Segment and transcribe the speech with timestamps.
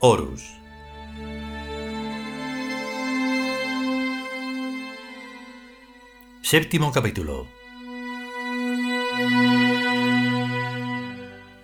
[0.00, 0.44] Horus.
[6.40, 7.48] Séptimo capítulo.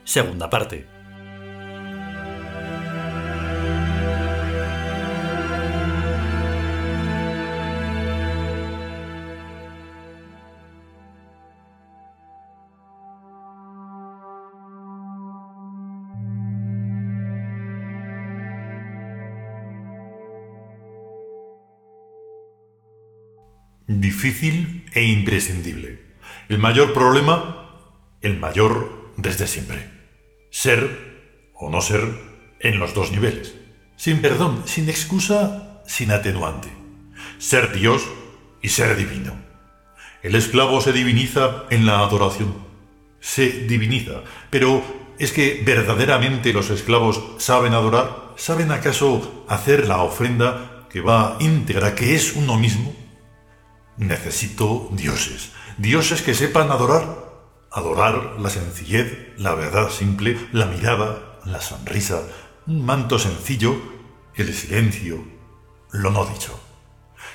[0.02, 0.93] Segunda parte.
[24.24, 26.00] Difícil e imprescindible.
[26.48, 27.68] El mayor problema,
[28.22, 29.90] el mayor desde siempre.
[30.50, 32.08] Ser o no ser
[32.58, 33.54] en los dos niveles.
[33.96, 36.68] Sin perdón, sin excusa, sin atenuante.
[37.36, 38.02] Ser Dios
[38.62, 39.34] y ser divino.
[40.22, 42.54] El esclavo se diviniza en la adoración.
[43.20, 44.22] Se diviniza.
[44.48, 44.82] Pero
[45.18, 48.32] ¿es que verdaderamente los esclavos saben adorar?
[48.36, 53.04] ¿Saben acaso hacer la ofrenda que va íntegra, que es uno mismo?
[53.96, 57.04] Necesito dioses, dioses que sepan adorar,
[57.70, 62.23] adorar la sencillez, la verdad simple, la mirada, la sonrisa,
[62.66, 63.76] un manto sencillo,
[64.34, 65.25] el silencio,
[65.92, 66.59] lo no dicho.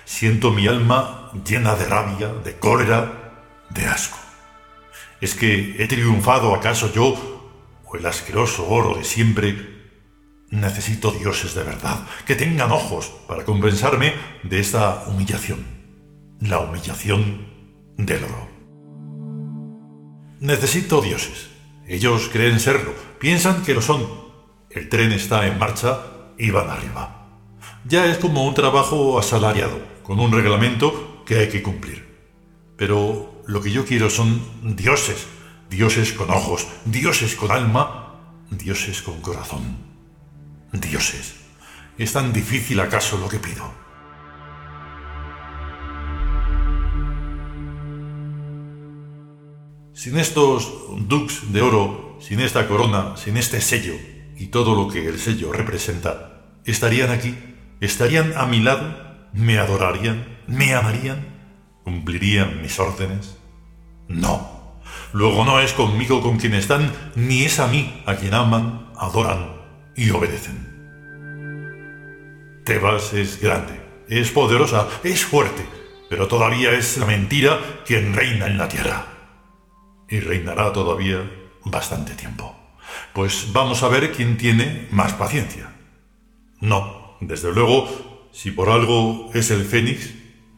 [0.03, 4.17] Siento mi alma llena de rabia, de cólera, de asco.
[5.21, 7.15] ¿Es que he triunfado acaso yo
[7.85, 9.79] o el asqueroso oro de siempre?
[10.49, 14.13] Necesito dioses de verdad, que tengan ojos para compensarme
[14.43, 15.78] de esta humillación
[16.41, 17.45] la humillación
[17.97, 18.47] del oro.
[20.39, 21.49] Necesito dioses.
[21.87, 24.07] Ellos creen serlo, piensan que lo son.
[24.69, 25.99] El tren está en marcha
[26.37, 27.27] y van arriba.
[27.85, 32.07] Ya es como un trabajo asalariado, con un reglamento que hay que cumplir.
[32.77, 34.41] Pero lo que yo quiero son
[34.75, 35.27] dioses,
[35.69, 38.15] dioses con ojos, dioses con alma,
[38.49, 39.77] dioses con corazón.
[40.71, 41.35] Dioses.
[41.97, 43.88] ¿Es tan difícil acaso lo que pido?
[49.99, 50.71] Sin estos
[51.09, 53.95] dux de oro, sin esta corona, sin este sello
[54.37, 57.35] y todo lo que el sello representa, ¿estarían aquí?
[57.81, 58.95] ¿Estarían a mi lado?
[59.33, 60.25] ¿Me adorarían?
[60.47, 61.27] ¿Me amarían?
[61.83, 63.35] ¿Cumplirían mis órdenes?
[64.07, 64.79] No.
[65.11, 69.51] Luego no es conmigo con quien están, ni es a mí a quien aman, adoran
[69.97, 70.65] y obedecen.
[72.63, 75.65] Tebas es grande, es poderosa, es fuerte,
[76.09, 79.18] pero todavía es la mentira quien reina en la tierra
[80.09, 81.29] y reinará todavía
[81.65, 82.55] bastante tiempo.
[83.13, 85.71] Pues vamos a ver quién tiene más paciencia.
[86.59, 90.13] No, desde luego, si por algo es el Fénix,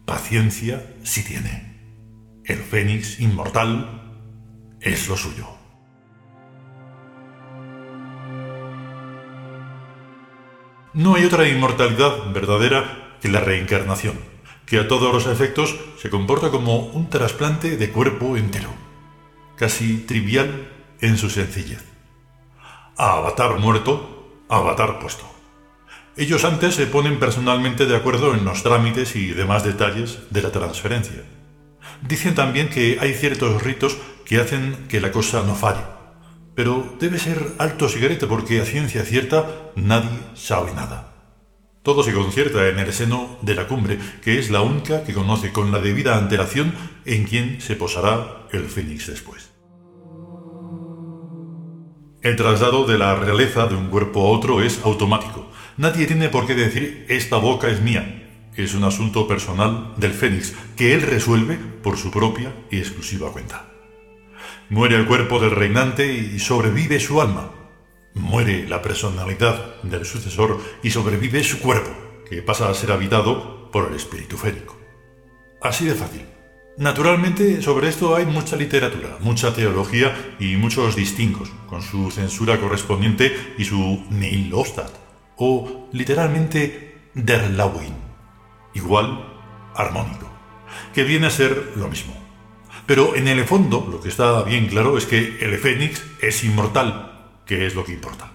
[0.06, 1.80] paciencia sí tiene.
[2.46, 4.20] El Fénix inmortal
[4.80, 5.48] es lo suyo.
[10.94, 14.16] No hay otra inmortalidad verdadera que la reencarnación,
[14.66, 18.91] que a todos los efectos se comporta como un trasplante de cuerpo entero
[19.62, 20.68] casi trivial
[21.02, 21.84] en su sencillez.
[22.98, 25.24] A avatar muerto, avatar puesto.
[26.18, 30.52] Ellos antes se ponen personalmente de acuerdo en los trámites y demás detalles de la
[30.52, 31.22] transferencia.
[32.02, 35.86] Dicen también que hay ciertos ritos que hacen que la cosa no falle,
[36.56, 41.14] pero debe ser alto secreto porque a ciencia cierta nadie sabe nada.
[41.84, 45.52] Todo se concierta en el seno de la cumbre, que es la única que conoce
[45.52, 46.74] con la debida antelación
[47.06, 49.51] en quién se posará el fénix después.
[52.22, 55.50] El traslado de la realeza de un cuerpo a otro es automático.
[55.78, 58.30] Nadie tiene por qué decir esta boca es mía.
[58.56, 63.72] Es un asunto personal del fénix que él resuelve por su propia y exclusiva cuenta.
[64.70, 67.54] Muere el cuerpo del reinante y sobrevive su alma.
[68.14, 71.90] Muere la personalidad del sucesor y sobrevive su cuerpo,
[72.30, 74.78] que pasa a ser habitado por el espíritu fénico.
[75.60, 76.22] Así de fácil.
[76.78, 83.54] Naturalmente, sobre esto hay mucha literatura, mucha teología y muchos distingos, con su censura correspondiente
[83.58, 84.90] y su Neilostat,
[85.36, 87.94] o literalmente Der Lawin,
[88.74, 89.28] igual
[89.76, 90.32] armónico,
[90.94, 92.14] que viene a ser lo mismo.
[92.86, 97.30] Pero en el fondo, lo que está bien claro es que el Fénix es inmortal,
[97.46, 98.32] que es lo que importa.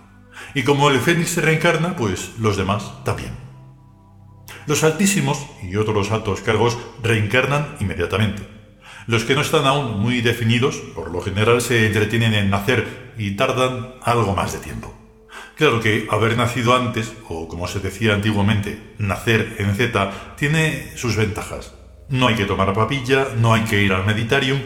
[0.54, 3.45] Y como el Fénix se reencarna, pues los demás también.
[4.66, 8.42] Los altísimos y otros altos cargos reencarnan inmediatamente.
[9.06, 13.36] Los que no están aún muy definidos, por lo general se entretienen en nacer y
[13.36, 14.92] tardan algo más de tiempo.
[15.54, 21.16] Claro que haber nacido antes, o como se decía antiguamente, nacer en Z, tiene sus
[21.16, 21.74] ventajas.
[22.08, 24.58] No hay que tomar papilla, no hay que ir al meditarium,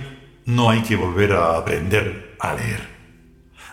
[0.46, 2.88] no hay que volver a aprender a leer.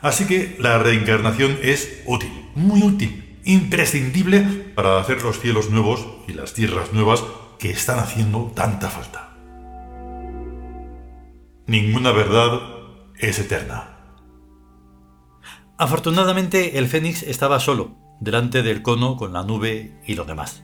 [0.01, 4.41] Así que la reencarnación es útil, muy útil, imprescindible
[4.75, 7.23] para hacer los cielos nuevos y las tierras nuevas
[7.57, 9.37] que están haciendo tanta falta.
[11.65, 12.61] Ninguna verdad
[13.17, 13.97] es eterna.
[15.77, 20.63] Afortunadamente el Fénix estaba solo, delante del cono con la nube y lo demás.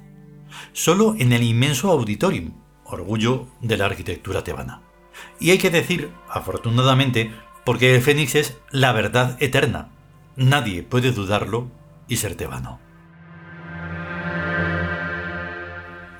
[0.73, 2.51] Solo en el inmenso auditorium,
[2.83, 4.81] orgullo de la arquitectura tebana.
[5.39, 7.31] Y hay que decir, afortunadamente,
[7.63, 9.89] porque el Fénix es la verdad eterna.
[10.35, 11.71] Nadie puede dudarlo
[12.07, 12.79] y ser tebano.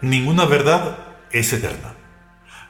[0.02, 0.98] Ninguna verdad
[1.32, 1.96] es eterna.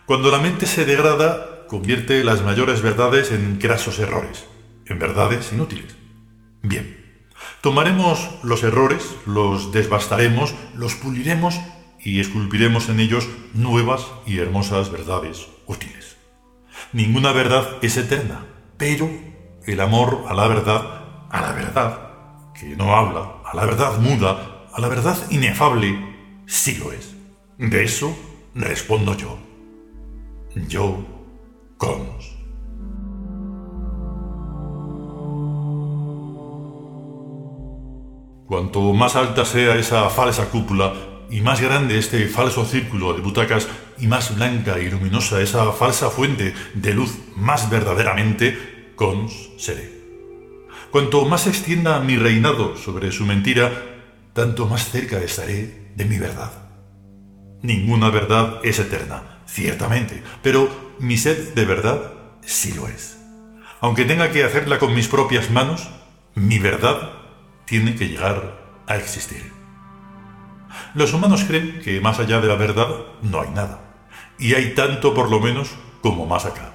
[0.05, 4.45] Cuando la mente se degrada, convierte las mayores verdades en grasos errores,
[4.85, 5.95] en verdades inútiles.
[6.61, 7.25] Bien,
[7.61, 11.59] tomaremos los errores, los desbastaremos, los puliremos
[11.99, 16.17] y esculpiremos en ellos nuevas y hermosas verdades útiles.
[16.91, 18.45] Ninguna verdad es eterna,
[18.77, 19.09] pero
[19.65, 22.12] el amor a la verdad, a la verdad,
[22.77, 25.97] no habla, a la verdad muda, a la verdad inefable,
[26.45, 27.15] sí lo es.
[27.57, 28.15] De eso
[28.55, 29.37] respondo yo.
[30.67, 30.97] Yo,
[31.77, 32.33] Cons.
[38.47, 40.93] Cuanto más alta sea esa falsa cúpula
[41.31, 43.67] y más grande este falso círculo de butacas
[43.97, 50.02] y más blanca y luminosa esa falsa fuente de luz más verdaderamente, cons seré.
[50.93, 53.71] Cuanto más extienda mi reinado sobre su mentira,
[54.33, 56.51] tanto más cerca estaré de mi verdad.
[57.63, 60.69] Ninguna verdad es eterna, ciertamente, pero
[60.99, 63.17] mi sed de verdad sí lo es.
[63.81, 65.89] Aunque tenga que hacerla con mis propias manos,
[66.35, 67.13] mi verdad
[67.65, 69.51] tiene que llegar a existir.
[70.93, 72.89] Los humanos creen que más allá de la verdad
[73.23, 73.79] no hay nada,
[74.37, 75.71] y hay tanto por lo menos
[76.03, 76.72] como más acá.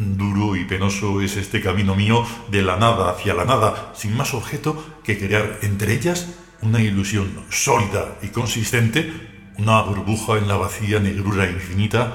[0.00, 4.32] Duro y penoso es este camino mío de la nada hacia la nada, sin más
[4.32, 6.28] objeto que crear entre ellas
[6.62, 9.12] una ilusión sólida y consistente,
[9.58, 12.12] una burbuja en la vacía negrura infinita,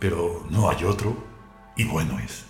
[0.00, 1.16] pero no hay otro,
[1.76, 2.44] y bueno es.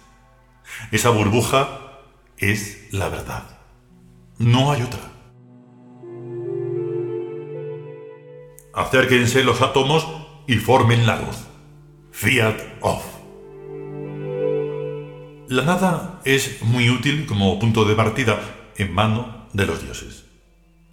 [0.90, 2.00] Esa burbuja
[2.38, 3.60] es la verdad.
[4.38, 5.12] No hay otra.
[8.72, 10.08] Acérquense los átomos
[10.46, 11.36] y formen la luz.
[12.10, 13.21] Fiat off.
[15.52, 18.40] La nada es muy útil como punto de partida
[18.78, 20.24] en mano de los dioses.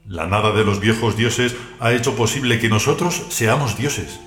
[0.05, 4.19] La nada de los viejos dioses ha hecho posible que nosotros seamos dioses.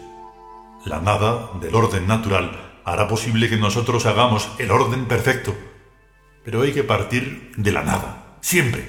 [0.87, 5.55] La nada del orden natural hará posible que nosotros hagamos el orden perfecto.
[6.47, 8.89] Pero hay que partir de la nada, siempre.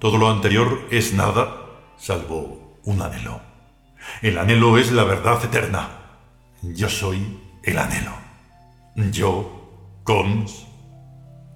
[0.00, 3.40] Todo lo anterior es nada salvo un anhelo.
[4.22, 5.88] El anhelo es la verdad eterna.
[6.62, 8.14] Yo soy el anhelo.
[8.96, 10.66] Yo, Cons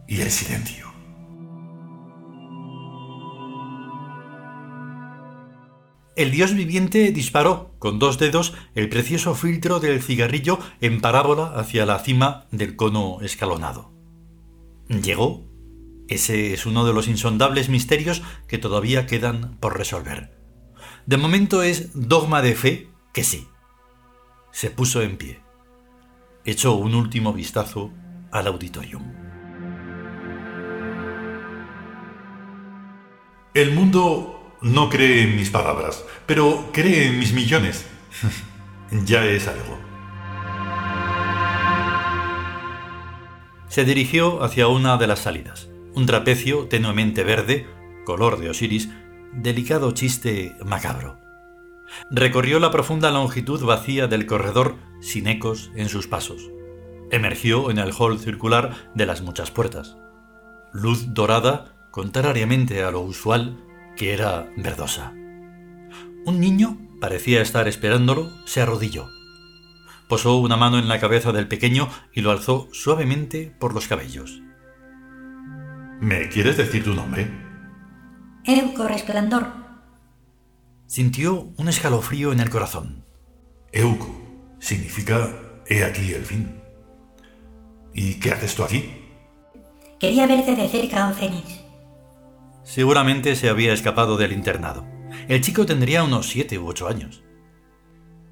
[0.06, 0.92] y el silencio.
[6.16, 11.86] El dios viviente disparó con dos dedos el precioso filtro del cigarrillo en parábola hacia
[11.86, 13.92] la cima del cono escalonado.
[14.88, 15.54] Llegó
[16.08, 20.36] ese es uno de los insondables misterios que todavía quedan por resolver.
[21.06, 23.48] De momento es dogma de fe que sí.
[24.52, 25.40] Se puso en pie.
[26.44, 27.90] Echó un último vistazo
[28.30, 29.23] al auditorium.
[33.54, 37.86] El mundo no cree en mis palabras, pero cree en mis millones.
[39.06, 39.78] ya es algo.
[43.68, 47.66] Se dirigió hacia una de las salidas un trapecio tenuemente verde,
[48.04, 48.90] color de Osiris,
[49.32, 51.18] delicado chiste macabro.
[52.10, 56.50] Recorrió la profunda longitud vacía del corredor sin ecos en sus pasos.
[57.12, 59.96] Emergió en el hall circular de las muchas puertas.
[60.72, 63.56] Luz dorada, contrariamente a lo usual,
[63.94, 65.12] que era verdosa.
[66.26, 69.06] Un niño parecía estar esperándolo, se arrodilló.
[70.08, 74.42] Posó una mano en la cabeza del pequeño y lo alzó suavemente por los cabellos.
[76.00, 77.30] ¿Me quieres decir tu nombre?
[78.44, 79.46] Euco Resplandor.
[80.88, 83.04] Sintió un escalofrío en el corazón.
[83.70, 84.20] Euco
[84.58, 85.30] significa
[85.68, 86.60] he aquí el fin.
[87.92, 88.90] ¿Y qué haces tú aquí?
[90.00, 91.63] Quería verte de cerca, Fénix.
[92.64, 94.86] Seguramente se había escapado del internado.
[95.28, 97.22] El chico tendría unos siete u ocho años.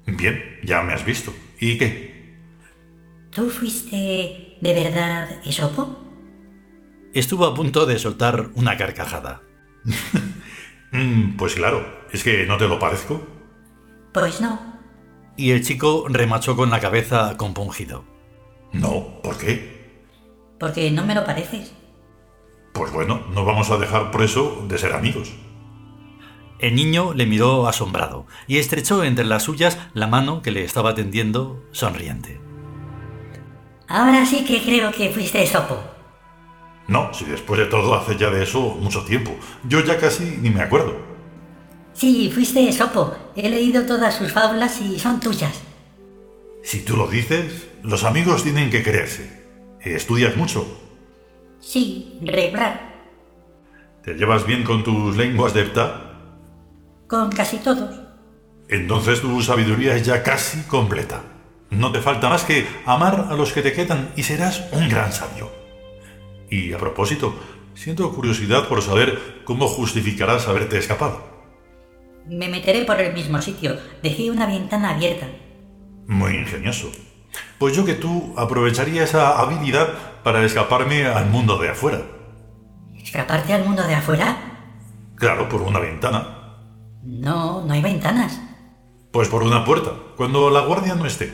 [0.05, 1.33] Bien, ya me has visto.
[1.59, 2.37] ¿Y qué?
[3.31, 5.99] ¿Tú fuiste de verdad Esopo?
[7.13, 9.41] estuvo a punto de soltar una carcajada.
[10.95, 13.25] Mm, pues claro, ¿es que no te lo parezco?
[14.13, 14.59] Pues no.
[15.35, 18.05] Y el chico remachó con la cabeza compungido.
[18.73, 20.03] No, ¿por qué?
[20.59, 21.73] Porque no me lo pareces.
[22.73, 25.31] Pues bueno, no vamos a dejar por eso de ser amigos.
[26.59, 30.95] El niño le miró asombrado y estrechó entre las suyas la mano que le estaba
[30.95, 32.39] tendiendo sonriente.
[33.87, 35.77] Ahora sí que creo que fuiste Sopo.
[36.87, 39.31] No, si después de todo hace ya de eso mucho tiempo.
[39.67, 40.95] Yo ya casi ni me acuerdo.
[41.93, 43.13] Sí, fuiste Sopo.
[43.35, 45.61] He leído todas sus fábulas y son tuyas.
[46.63, 49.43] Si tú lo dices, los amigos tienen que creerse.
[49.81, 50.65] ¿Estudias mucho?
[51.63, 52.93] Sí, regular.
[54.03, 56.19] ¿Te llevas bien con tus lenguas de Ptah?
[57.07, 58.01] Con casi todos.
[58.67, 61.23] Entonces tu sabiduría es ya casi completa.
[61.69, 65.13] No te falta más que amar a los que te quedan y serás un gran
[65.13, 65.51] sabio.
[66.49, 67.33] Y a propósito,
[67.73, 71.23] siento curiosidad por saber cómo justificarás haberte escapado.
[72.27, 73.77] Me meteré por el mismo sitio.
[74.01, 75.27] Dejé una ventana abierta.
[76.07, 76.91] Muy ingenioso.
[77.57, 82.01] Pues yo que tú aprovecharía esa habilidad para escaparme al mundo de afuera.
[82.95, 84.37] ¿Escaparte al mundo de afuera?
[85.15, 86.57] Claro, por una ventana.
[87.03, 88.39] No, no hay ventanas.
[89.11, 91.33] Pues por una puerta, cuando la guardia no esté.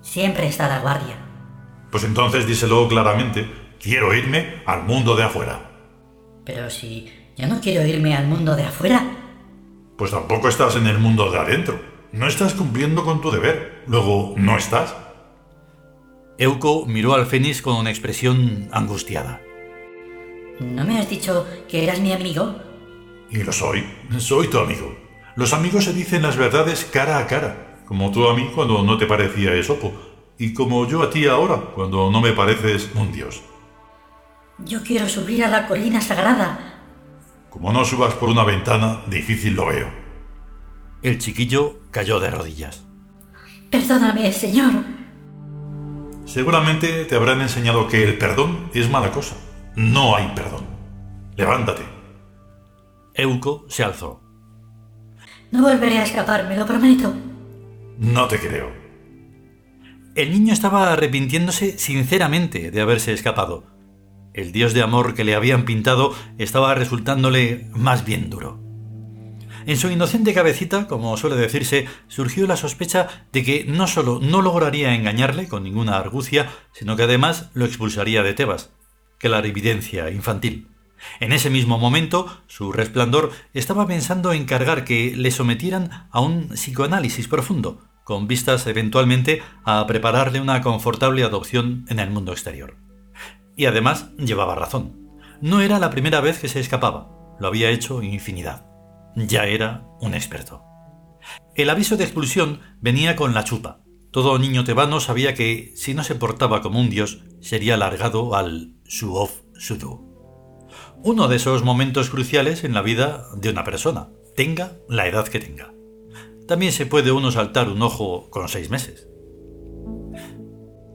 [0.00, 1.16] Siempre está la guardia.
[1.90, 5.70] Pues entonces díselo claramente, quiero irme al mundo de afuera.
[6.44, 9.04] Pero si yo no quiero irme al mundo de afuera.
[9.98, 11.80] Pues tampoco estás en el mundo de adentro.
[12.12, 13.82] No estás cumpliendo con tu deber.
[13.86, 14.94] Luego, no estás.
[16.38, 19.40] Euco miró al Fénix con una expresión angustiada.
[20.60, 22.56] ¿No me has dicho que eras mi amigo?
[23.30, 23.84] Y lo soy.
[24.18, 24.96] Soy tu amigo.
[25.36, 28.98] Los amigos se dicen las verdades cara a cara, como tú a mí cuando no
[28.98, 29.92] te parecía esopo,
[30.38, 33.42] y como yo a ti ahora cuando no me pareces un dios.
[34.58, 36.82] Yo quiero subir a la colina sagrada.
[37.50, 39.88] Como no subas por una ventana, difícil lo veo.
[41.02, 42.84] El chiquillo cayó de rodillas.
[43.70, 44.72] Perdóname, señor.
[46.24, 49.36] Seguramente te habrán enseñado que el perdón es mala cosa.
[49.76, 50.64] No hay perdón.
[51.36, 51.82] Levántate.
[53.14, 54.20] Euco se alzó.
[55.50, 57.14] No volveré a escapar, me lo prometo.
[57.98, 58.72] No te creo.
[60.14, 63.64] El niño estaba arrepintiéndose sinceramente de haberse escapado.
[64.32, 68.63] El dios de amor que le habían pintado estaba resultándole más bien duro.
[69.66, 74.42] En su inocente cabecita, como suele decirse, surgió la sospecha de que no solo no
[74.42, 78.72] lograría engañarle con ninguna argucia, sino que además lo expulsaría de Tebas.
[79.18, 80.68] Que la evidencia infantil.
[81.20, 86.48] En ese mismo momento, su resplandor estaba pensando en cargar que le sometieran a un
[86.50, 92.76] psicoanálisis profundo, con vistas eventualmente a prepararle una confortable adopción en el mundo exterior.
[93.56, 95.10] Y además llevaba razón.
[95.40, 97.08] No era la primera vez que se escapaba,
[97.40, 98.73] lo había hecho infinidad.
[99.16, 100.62] Ya era un experto.
[101.54, 103.80] El aviso de expulsión venía con la chupa.
[104.10, 108.74] Todo niño tebano sabía que, si no se portaba como un dios, sería largado al
[108.84, 110.14] Suof Sudu.
[111.02, 115.40] Uno de esos momentos cruciales en la vida de una persona, tenga la edad que
[115.40, 115.72] tenga.
[116.46, 119.08] También se puede uno saltar un ojo con seis meses.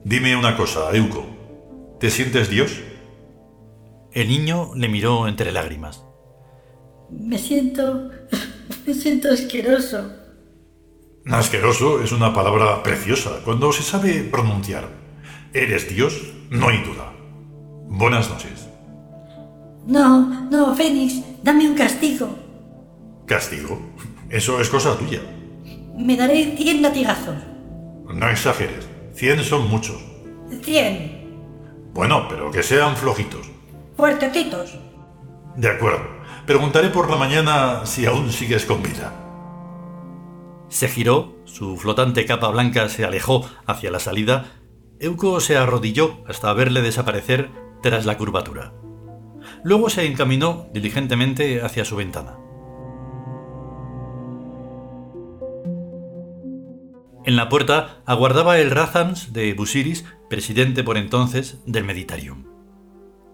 [0.04, 1.26] Dime una cosa, Euco.
[1.98, 2.80] ¿Te sientes Dios?
[4.12, 6.04] El niño le miró entre lágrimas.
[7.10, 8.10] Me siento...
[8.86, 10.12] me siento asqueroso.
[11.26, 14.88] Asqueroso es una palabra preciosa cuando se sabe pronunciar.
[15.52, 17.12] Eres Dios, no hay duda.
[17.88, 18.68] Buenas noches.
[19.86, 22.28] No, no, Fénix, dame un castigo.
[23.26, 23.80] ¿Castigo?
[24.28, 25.20] Eso es cosa tuya.
[25.96, 27.36] Me daré cien latigazos.
[28.14, 28.88] No exageres.
[29.14, 30.02] Cien son muchos.
[30.62, 31.20] Cien.
[31.92, 33.50] Bueno, pero que sean flojitos.
[33.96, 34.78] Fuertecitos.
[35.56, 36.19] De acuerdo.
[36.46, 39.12] Preguntaré por la mañana si aún sigues con vida.
[40.68, 44.52] Se giró, su flotante capa blanca se alejó hacia la salida.
[44.98, 47.50] Euco se arrodilló hasta verle desaparecer
[47.82, 48.72] tras la curvatura.
[49.64, 52.36] Luego se encaminó diligentemente hacia su ventana.
[57.24, 62.44] En la puerta aguardaba el Razans de Busiris, presidente por entonces del Meditarium.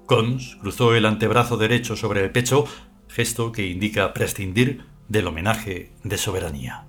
[0.07, 2.67] Cons cruzó el antebrazo derecho sobre el pecho,
[3.17, 6.87] gesto que indica prescindir del homenaje de soberanía.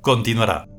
[0.00, 0.73] Continuará.